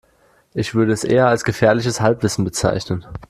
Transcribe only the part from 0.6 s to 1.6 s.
würde es eher als